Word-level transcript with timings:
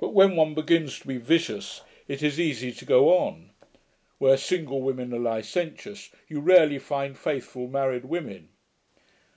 But 0.00 0.08
when 0.08 0.34
one 0.34 0.54
begins 0.56 0.98
to 0.98 1.06
be 1.06 1.18
vicious, 1.18 1.82
it 2.08 2.20
is 2.20 2.40
easy 2.40 2.72
to 2.72 2.84
go 2.84 3.16
on. 3.16 3.50
Where 4.18 4.36
single 4.36 4.82
women 4.82 5.14
are 5.14 5.20
licentious, 5.20 6.10
you 6.26 6.40
rarely 6.40 6.80
find 6.80 7.16
faithful 7.16 7.68
married 7.68 8.06
women.' 8.06 8.48